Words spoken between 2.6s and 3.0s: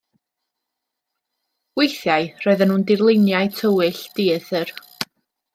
nhw'n